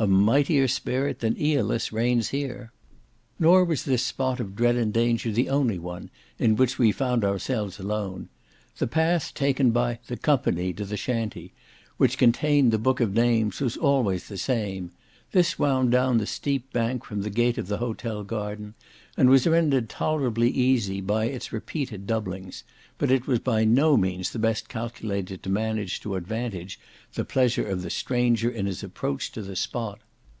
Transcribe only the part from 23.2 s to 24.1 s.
was by no